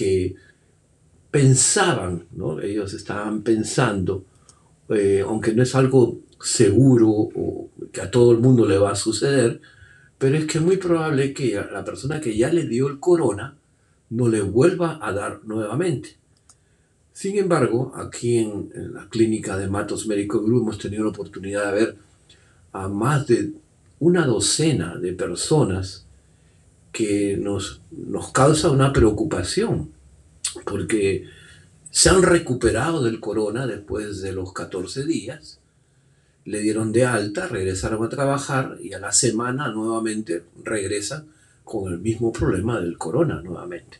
que 0.00 0.34
pensaban, 1.30 2.24
¿no? 2.32 2.58
ellos 2.58 2.94
estaban 2.94 3.42
pensando, 3.42 4.24
eh, 4.88 5.22
aunque 5.26 5.52
no 5.52 5.62
es 5.62 5.74
algo 5.74 6.20
seguro 6.42 7.10
o 7.10 7.68
que 7.92 8.00
a 8.00 8.10
todo 8.10 8.32
el 8.32 8.38
mundo 8.38 8.66
le 8.66 8.78
va 8.78 8.92
a 8.92 8.96
suceder, 8.96 9.60
pero 10.16 10.38
es 10.38 10.46
que 10.46 10.56
es 10.56 10.64
muy 10.64 10.78
probable 10.78 11.34
que 11.34 11.62
la 11.70 11.84
persona 11.84 12.18
que 12.18 12.34
ya 12.34 12.50
le 12.50 12.64
dio 12.66 12.88
el 12.88 12.98
corona 12.98 13.58
no 14.08 14.26
le 14.28 14.40
vuelva 14.40 14.98
a 15.02 15.12
dar 15.12 15.40
nuevamente. 15.44 16.16
Sin 17.12 17.36
embargo, 17.36 17.92
aquí 17.94 18.38
en, 18.38 18.72
la 18.94 19.06
clínica 19.10 19.58
de 19.58 19.68
Matos 19.68 20.06
Médico 20.06 20.42
Group 20.42 20.62
hemos 20.62 20.78
tenido 20.78 21.04
la 21.04 21.10
oportunidad 21.10 21.66
de 21.66 21.78
ver 21.78 21.96
a 22.72 22.88
más 22.88 23.26
de 23.26 23.52
una 23.98 24.24
docena 24.24 24.96
de 24.96 25.12
personas 25.12 26.06
que 26.92 27.36
nos, 27.36 27.82
nos 27.90 28.32
causa 28.32 28.70
una 28.70 28.92
preocupación, 28.92 29.92
porque 30.64 31.26
se 31.90 32.08
han 32.08 32.22
recuperado 32.22 33.02
del 33.02 33.20
corona 33.20 33.66
después 33.66 34.20
de 34.20 34.32
los 34.32 34.52
14 34.52 35.04
días, 35.04 35.60
le 36.44 36.60
dieron 36.60 36.92
de 36.92 37.04
alta, 37.04 37.48
regresaron 37.48 38.04
a 38.04 38.08
trabajar 38.08 38.78
y 38.82 38.92
a 38.92 38.98
la 38.98 39.12
semana 39.12 39.68
nuevamente 39.68 40.44
regresan 40.64 41.26
con 41.64 41.92
el 41.92 41.98
mismo 41.98 42.32
problema 42.32 42.80
del 42.80 42.98
corona 42.98 43.40
nuevamente. 43.42 43.98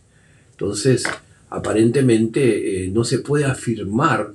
Entonces, 0.53 1.05
aparentemente 1.51 2.85
eh, 2.85 2.91
no 2.91 3.05
se 3.05 3.19
puede 3.19 3.45
afirmar 3.45 4.35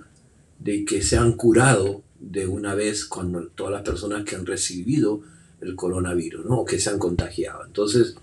de 0.59 0.85
que 0.85 1.01
se 1.01 1.17
han 1.17 1.33
curado 1.33 2.03
de 2.19 2.47
una 2.47 2.75
vez 2.75 3.05
cuando 3.05 3.47
todas 3.47 3.73
las 3.73 3.83
personas 3.83 4.23
que 4.23 4.35
han 4.35 4.45
recibido 4.45 5.21
el 5.61 5.75
coronavirus, 5.75 6.45
¿no? 6.45 6.59
O 6.59 6.65
que 6.65 6.79
se 6.79 6.89
han 6.89 6.99
contagiado. 6.99 7.65
Entonces, 7.65 8.15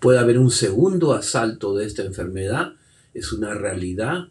puede 0.00 0.18
haber 0.18 0.38
un 0.38 0.50
segundo 0.50 1.14
asalto 1.14 1.76
de 1.76 1.86
esta 1.86 2.02
enfermedad, 2.02 2.74
es 3.14 3.32
una 3.32 3.54
realidad 3.54 4.28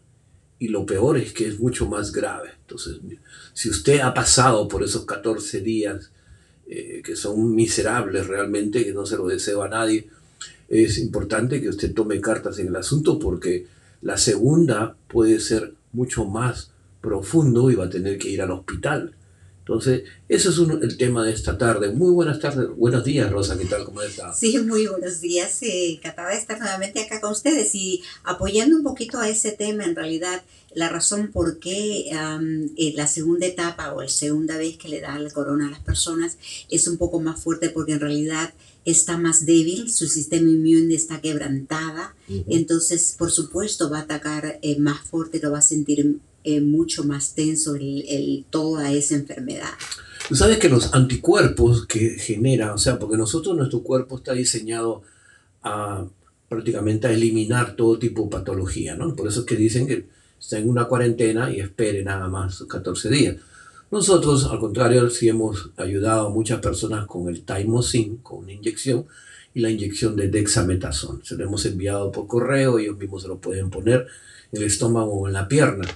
y 0.58 0.68
lo 0.68 0.86
peor 0.86 1.18
es 1.18 1.32
que 1.32 1.46
es 1.46 1.58
mucho 1.58 1.86
más 1.86 2.12
grave. 2.12 2.50
Entonces, 2.60 2.98
si 3.52 3.68
usted 3.68 4.00
ha 4.00 4.14
pasado 4.14 4.68
por 4.68 4.82
esos 4.82 5.04
14 5.04 5.60
días 5.60 6.10
eh, 6.68 7.02
que 7.04 7.16
son 7.16 7.54
miserables 7.54 8.26
realmente, 8.26 8.84
que 8.84 8.92
no 8.92 9.06
se 9.06 9.16
lo 9.16 9.26
deseo 9.26 9.62
a 9.62 9.68
nadie, 9.68 10.08
es 10.68 10.98
importante 10.98 11.60
que 11.60 11.68
usted 11.68 11.94
tome 11.94 12.20
cartas 12.20 12.58
en 12.58 12.68
el 12.68 12.76
asunto 12.76 13.18
porque 13.18 13.66
la 14.02 14.16
segunda 14.16 14.96
puede 15.08 15.40
ser 15.40 15.74
mucho 15.92 16.24
más 16.24 16.70
profundo 17.00 17.70
y 17.70 17.76
va 17.76 17.84
a 17.84 17.90
tener 17.90 18.18
que 18.18 18.30
ir 18.30 18.42
al 18.42 18.50
hospital. 18.50 19.14
Entonces, 19.68 20.04
eso 20.28 20.50
es 20.50 20.58
el 20.80 20.96
tema 20.96 21.24
de 21.24 21.32
esta 21.32 21.58
tarde. 21.58 21.90
Muy 21.90 22.12
buenas 22.12 22.38
tardes, 22.38 22.68
buenos 22.76 23.02
días, 23.02 23.28
Rosa, 23.32 23.58
¿qué 23.58 23.64
tal? 23.64 23.84
¿Cómo 23.84 24.00
estás? 24.00 24.38
Sí, 24.38 24.56
muy 24.60 24.86
buenos 24.86 25.20
días. 25.20 25.60
Eh, 25.64 25.94
encantada 25.94 26.28
de 26.28 26.36
estar 26.36 26.60
nuevamente 26.60 27.00
acá 27.00 27.20
con 27.20 27.32
ustedes 27.32 27.74
y 27.74 28.00
apoyando 28.22 28.76
un 28.76 28.84
poquito 28.84 29.18
a 29.18 29.28
ese 29.28 29.50
tema, 29.50 29.82
en 29.82 29.96
realidad, 29.96 30.44
la 30.72 30.88
razón 30.88 31.32
por 31.32 31.58
qué 31.58 32.10
eh, 32.12 32.92
la 32.94 33.08
segunda 33.08 33.44
etapa 33.46 33.92
o 33.92 34.02
la 34.02 34.08
segunda 34.08 34.56
vez 34.56 34.76
que 34.76 34.88
le 34.88 35.00
da 35.00 35.16
el 35.16 35.32
corona 35.32 35.66
a 35.66 35.70
las 35.72 35.80
personas 35.80 36.38
es 36.70 36.86
un 36.86 36.96
poco 36.96 37.18
más 37.18 37.42
fuerte 37.42 37.68
porque 37.68 37.94
en 37.94 38.00
realidad 38.00 38.54
está 38.84 39.18
más 39.18 39.46
débil, 39.46 39.90
su 39.90 40.06
sistema 40.06 40.48
inmune 40.48 40.94
está 40.94 41.20
quebrantada, 41.20 42.14
entonces 42.48 43.16
por 43.18 43.32
supuesto 43.32 43.90
va 43.90 43.98
a 43.98 44.02
atacar 44.02 44.60
eh, 44.62 44.78
más 44.78 45.00
fuerte, 45.00 45.40
lo 45.42 45.50
va 45.50 45.58
a 45.58 45.62
sentir 45.62 46.20
eh, 46.46 46.60
mucho 46.60 47.02
más 47.02 47.34
tenso 47.34 47.74
el, 47.74 48.44
toda 48.50 48.92
esa 48.92 49.16
enfermedad. 49.16 49.68
Sabes 50.32 50.58
que 50.58 50.68
los 50.68 50.94
anticuerpos 50.94 51.86
que 51.86 52.18
genera, 52.18 52.72
o 52.72 52.78
sea, 52.78 52.98
porque 52.98 53.16
nosotros, 53.16 53.56
nuestro 53.56 53.82
cuerpo 53.82 54.16
está 54.16 54.32
diseñado 54.32 55.02
a 55.62 56.06
prácticamente 56.48 57.08
a 57.08 57.12
eliminar 57.12 57.74
todo 57.74 57.98
tipo 57.98 58.22
de 58.22 58.30
patología, 58.30 58.94
¿no? 58.94 59.14
Por 59.16 59.26
eso 59.26 59.40
es 59.40 59.46
que 59.46 59.56
dicen 59.56 59.88
que 59.88 60.06
está 60.38 60.58
en 60.58 60.68
una 60.68 60.84
cuarentena 60.84 61.50
y 61.50 61.58
espere 61.58 62.04
nada 62.04 62.28
más 62.28 62.62
14 62.68 63.10
días. 63.10 63.36
Nosotros, 63.90 64.44
al 64.44 64.60
contrario, 64.60 65.10
sí 65.10 65.28
hemos 65.28 65.70
ayudado 65.76 66.28
a 66.28 66.30
muchas 66.30 66.60
personas 66.60 67.06
con 67.06 67.28
el 67.28 67.42
Taimosin, 67.42 68.18
con 68.18 68.44
una 68.44 68.52
inyección, 68.52 69.06
y 69.52 69.60
la 69.60 69.70
inyección 69.70 70.14
de 70.14 70.28
dexametasona. 70.28 71.24
Se 71.24 71.34
lo 71.34 71.42
hemos 71.42 71.66
enviado 71.66 72.12
por 72.12 72.28
correo, 72.28 72.78
ellos 72.78 72.96
mismos 72.98 73.22
se 73.22 73.28
lo 73.28 73.38
pueden 73.38 73.70
poner 73.70 74.06
en 74.52 74.60
el 74.60 74.66
estómago 74.68 75.12
o 75.12 75.26
en 75.26 75.32
la 75.32 75.48
pierna. 75.48 75.88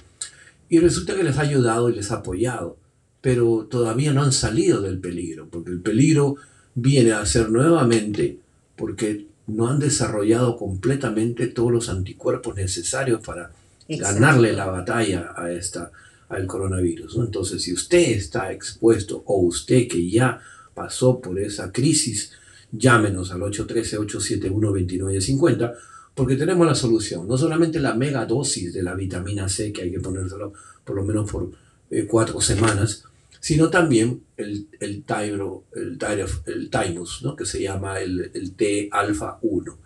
Y 0.71 0.79
resulta 0.79 1.15
que 1.15 1.23
les 1.23 1.37
ha 1.37 1.41
ayudado 1.41 1.89
y 1.89 1.95
les 1.95 2.11
ha 2.11 2.19
apoyado, 2.19 2.77
pero 3.19 3.67
todavía 3.69 4.13
no 4.13 4.23
han 4.23 4.31
salido 4.31 4.81
del 4.81 4.99
peligro, 4.99 5.49
porque 5.49 5.69
el 5.69 5.81
peligro 5.81 6.37
viene 6.75 7.11
a 7.11 7.25
ser 7.25 7.49
nuevamente 7.49 8.39
porque 8.77 9.27
no 9.47 9.67
han 9.67 9.79
desarrollado 9.79 10.55
completamente 10.55 11.47
todos 11.47 11.73
los 11.73 11.89
anticuerpos 11.89 12.55
necesarios 12.55 13.19
para 13.19 13.51
ganarle 13.89 14.53
la 14.53 14.67
batalla 14.67 15.33
a 15.35 15.51
esta 15.51 15.91
al 16.29 16.47
coronavirus. 16.47 17.17
Entonces, 17.17 17.63
si 17.63 17.73
usted 17.73 18.11
está 18.11 18.53
expuesto 18.53 19.23
o 19.25 19.41
usted 19.41 19.89
que 19.89 20.09
ya 20.09 20.39
pasó 20.73 21.19
por 21.19 21.37
esa 21.37 21.73
crisis, 21.73 22.31
llámenos 22.71 23.31
al 23.31 23.41
813-871-2950 23.41 25.73
porque 26.15 26.35
tenemos 26.35 26.67
la 26.67 26.75
solución. 26.75 27.27
No 27.27 27.37
solamente 27.37 27.79
la 27.79 27.93
mega 27.93 28.25
dosis 28.25 28.73
de 28.73 28.83
la 28.83 28.95
vitamina 28.95 29.49
C, 29.49 29.71
que 29.71 29.83
hay 29.83 29.91
que 29.91 29.99
ponérselo 29.99 30.53
por 30.83 30.95
lo 30.95 31.03
menos 31.03 31.29
por 31.31 31.51
eh, 31.89 32.05
cuatro 32.09 32.41
semanas, 32.41 33.05
sino 33.39 33.69
también 33.69 34.23
el, 34.37 34.67
el, 34.79 35.03
tyro, 35.03 35.65
el, 35.75 35.97
el 36.45 36.69
thymus, 36.69 37.21
¿no? 37.23 37.35
que 37.35 37.45
se 37.45 37.61
llama 37.61 37.99
el, 37.99 38.31
el 38.33 38.53
T-alfa 38.53 39.39
1, 39.41 39.77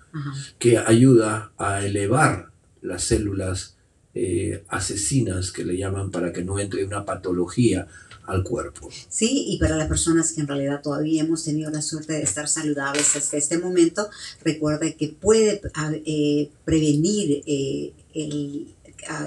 que 0.60 0.78
ayuda 0.78 1.52
a 1.58 1.86
elevar 1.86 2.50
las 2.82 3.04
células 3.04 3.78
eh, 4.14 4.64
asesinas, 4.68 5.52
que 5.52 5.66
le 5.66 5.78
llaman, 5.78 6.12
para 6.12 6.32
que 6.32 6.44
no 6.44 6.60
entre 6.60 6.86
una 6.86 7.06
patología 7.06 7.88
al 8.28 8.44
cuerpo. 8.44 8.90
Sí, 9.10 9.46
y 9.48 9.58
para 9.58 9.78
las 9.78 9.88
personas 9.88 10.32
que 10.32 10.42
en 10.42 10.48
realidad 10.48 10.82
todavía 10.82 11.24
hemos 11.24 11.44
tenido 11.44 11.72
la 11.72 11.82
suerte 11.82 12.14
de 12.14 12.24
estar 12.24 12.48
saludables 12.48 13.16
hasta 13.16 13.38
este 13.38 13.58
momento, 13.58 14.10
recuerde 14.44 14.96
que 14.96 15.10
puede 15.10 15.62
eh, 16.06 16.50
prevenir 16.64 17.44
eh, 17.46 17.94
el 18.14 18.76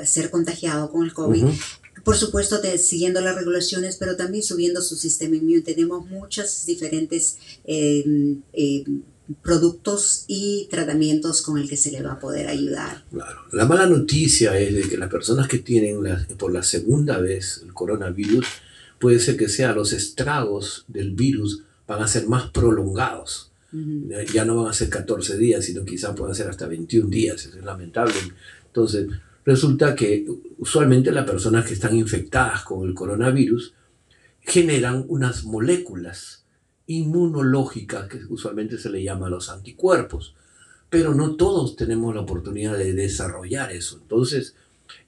ser 0.04 0.30
contagiado 0.30 0.90
con 0.90 1.04
el 1.04 1.12
COVID. 1.12 1.44
Por 2.04 2.16
supuesto, 2.16 2.58
siguiendo 2.78 3.20
las 3.20 3.36
regulaciones, 3.36 3.96
pero 3.96 4.16
también 4.16 4.42
subiendo 4.42 4.80
su 4.80 4.96
sistema 4.96 5.36
inmune. 5.36 5.60
Tenemos 5.60 6.06
muchos 6.06 6.64
diferentes 6.64 7.36
em, 7.64 8.40
em, 8.52 9.02
productos 9.42 10.24
y 10.26 10.68
tratamientos 10.70 11.42
con 11.42 11.58
el 11.58 11.68
que 11.68 11.76
se 11.76 11.92
le 11.92 12.02
va 12.02 12.12
a 12.12 12.18
poder 12.18 12.48
ayudar. 12.48 13.04
Claro. 13.10 13.40
La 13.52 13.66
mala 13.66 13.86
noticia 13.86 14.58
es 14.58 14.74
de 14.74 14.88
que 14.88 14.96
las 14.96 15.10
personas 15.10 15.48
que 15.48 15.58
tienen 15.58 16.00
por 16.38 16.52
la 16.52 16.62
segunda 16.62 17.18
vez 17.18 17.60
el 17.62 17.74
coronavirus 17.74 18.46
puede 18.98 19.18
ser 19.18 19.36
que 19.36 19.48
sea 19.48 19.72
los 19.72 19.92
estragos 19.92 20.84
del 20.88 21.12
virus 21.12 21.64
van 21.86 22.02
a 22.02 22.08
ser 22.08 22.28
más 22.28 22.50
prolongados. 22.50 23.52
Ya 24.32 24.44
no 24.44 24.56
van 24.62 24.70
a 24.70 24.72
ser 24.72 24.88
14 24.88 25.36
días, 25.36 25.64
sino 25.64 25.84
quizás 25.84 26.16
puedan 26.16 26.34
ser 26.34 26.48
hasta 26.48 26.66
21 26.66 27.08
días. 27.10 27.44
Eso 27.44 27.58
es 27.58 27.64
lamentable. 27.64 28.14
Entonces, 28.66 29.08
resulta 29.44 29.94
que 29.94 30.26
usualmente 30.58 31.12
las 31.12 31.28
personas 31.28 31.66
que 31.66 31.74
están 31.74 31.96
infectadas 31.96 32.62
con 32.62 32.86
el 32.88 32.94
coronavirus 32.94 33.74
generan 34.40 35.04
unas 35.08 35.44
moléculas 35.44 36.44
inmunológicas 36.86 38.08
que 38.08 38.20
usualmente 38.28 38.78
se 38.78 38.88
le 38.88 39.02
llama 39.02 39.28
los 39.28 39.50
anticuerpos. 39.50 40.34
Pero 40.88 41.14
no 41.14 41.36
todos 41.36 41.76
tenemos 41.76 42.14
la 42.14 42.22
oportunidad 42.22 42.78
de 42.78 42.94
desarrollar 42.94 43.72
eso. 43.72 43.98
Entonces, 44.00 44.54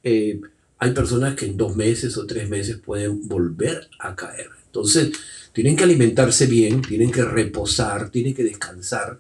eh, 0.03 0.41
hay 0.81 0.93
personas 0.93 1.37
que 1.37 1.45
en 1.45 1.59
dos 1.59 1.77
meses 1.77 2.17
o 2.17 2.27
tres 2.27 2.49
meses 2.49 2.79
pueden 2.79 3.29
volver 3.29 3.89
a 3.99 4.17
caer. 4.17 4.49
Entonces, 4.65 5.13
tienen 5.53 5.77
que 5.77 5.85
alimentarse 5.85 6.47
bien, 6.47 6.81
tienen 6.81 7.13
que 7.13 7.23
reposar, 7.23 8.11
tienen 8.11 8.35
que 8.35 8.45
descansar, 8.45 9.19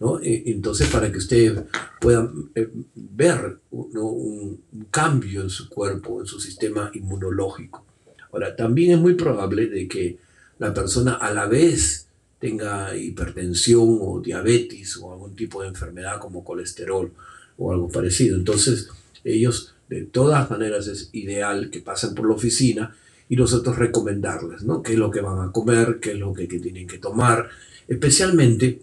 ¿no? 0.00 0.20
E, 0.20 0.42
entonces, 0.46 0.88
para 0.88 1.10
que 1.10 1.16
ustedes 1.16 1.60
puedan 1.98 2.50
eh, 2.54 2.68
ver 2.94 3.58
un 3.70 4.60
cambio 4.90 5.40
en 5.40 5.48
su 5.48 5.70
cuerpo, 5.70 6.20
en 6.20 6.26
su 6.26 6.38
sistema 6.38 6.90
inmunológico. 6.92 7.86
Ahora, 8.30 8.54
también 8.54 8.92
es 8.92 8.98
muy 8.98 9.14
probable 9.14 9.66
de 9.66 9.88
que 9.88 10.18
la 10.58 10.74
persona 10.74 11.14
a 11.14 11.32
la 11.32 11.46
vez 11.46 12.06
tenga 12.38 12.94
hipertensión 12.94 13.98
o 14.02 14.20
diabetes 14.20 14.98
o 14.98 15.10
algún 15.12 15.34
tipo 15.34 15.62
de 15.62 15.68
enfermedad 15.68 16.20
como 16.20 16.44
colesterol 16.44 17.10
o 17.56 17.72
algo 17.72 17.88
parecido. 17.88 18.36
Entonces, 18.36 18.90
ellos 19.24 19.74
de 19.88 20.02
todas 20.02 20.50
maneras 20.50 20.86
es 20.86 21.10
ideal 21.12 21.70
que 21.70 21.80
pasen 21.80 22.14
por 22.14 22.28
la 22.28 22.34
oficina 22.34 22.94
y 23.28 23.36
nosotros 23.36 23.76
recomendarles, 23.76 24.62
¿no? 24.62 24.82
¿Qué 24.82 24.92
es 24.92 24.98
lo 24.98 25.10
que 25.10 25.20
van 25.20 25.46
a 25.46 25.52
comer? 25.52 25.98
¿Qué 26.00 26.12
es 26.12 26.18
lo 26.18 26.32
que, 26.32 26.46
tienen 26.46 26.86
que 26.86 26.98
tomar? 26.98 27.48
Especialmente 27.86 28.82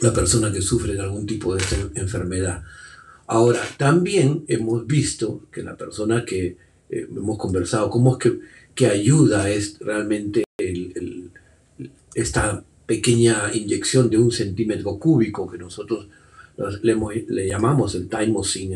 la 0.00 0.12
persona 0.12 0.52
que 0.52 0.62
sufre 0.62 0.94
de 0.94 1.00
algún 1.00 1.26
tipo 1.26 1.54
de 1.54 1.62
enfermedad. 1.94 2.62
Ahora, 3.26 3.60
también 3.76 4.44
hemos 4.48 4.86
visto 4.86 5.42
que 5.52 5.62
la 5.62 5.76
persona 5.76 6.24
que 6.24 6.56
eh, 6.88 7.06
hemos 7.10 7.36
conversado, 7.36 7.90
cómo 7.90 8.12
es 8.12 8.18
que, 8.18 8.40
que 8.74 8.86
ayuda 8.86 9.50
es 9.50 9.78
realmente 9.80 10.44
esta 12.14 12.64
pequeña 12.86 13.50
inyección 13.52 14.08
de 14.08 14.16
un 14.16 14.30
centímetro 14.30 14.98
cúbico 14.98 15.50
que 15.50 15.58
nosotros 15.58 16.08
le, 16.82 16.96
le 17.28 17.46
llamamos 17.46 17.94
el 17.94 18.08
thymosin 18.08 18.72